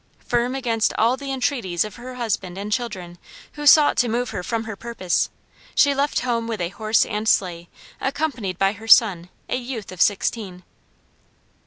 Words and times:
Firm 0.25 0.55
against 0.55 0.93
all 0.97 1.15
the 1.15 1.31
entreaties 1.31 1.85
of 1.85 1.97
her 1.97 2.15
husband 2.15 2.57
and 2.57 2.71
children 2.71 3.19
who 3.51 3.67
sought 3.67 3.97
to 3.97 4.07
move 4.09 4.31
her 4.31 4.41
from 4.41 4.63
her 4.63 4.75
purpose, 4.75 5.29
she 5.75 5.93
left 5.93 6.21
home 6.21 6.47
with 6.47 6.59
a 6.59 6.69
horse 6.69 7.05
and 7.05 7.29
sleigh 7.29 7.69
accompanied 7.99 8.57
by 8.57 8.71
her 8.73 8.87
son, 8.87 9.29
a 9.47 9.57
youth 9.57 9.91
of 9.91 10.01
sixteen. 10.01 10.63